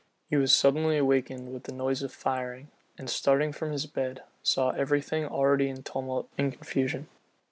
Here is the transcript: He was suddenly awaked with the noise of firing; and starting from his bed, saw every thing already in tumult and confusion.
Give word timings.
He 0.31 0.35
was 0.35 0.51
suddenly 0.51 0.97
awaked 0.97 1.29
with 1.29 1.65
the 1.65 1.71
noise 1.73 2.01
of 2.01 2.11
firing; 2.11 2.69
and 2.97 3.07
starting 3.07 3.51
from 3.53 3.71
his 3.71 3.85
bed, 3.85 4.23
saw 4.41 4.71
every 4.71 4.99
thing 4.99 5.25
already 5.27 5.69
in 5.69 5.83
tumult 5.83 6.27
and 6.39 6.51
confusion. 6.53 7.07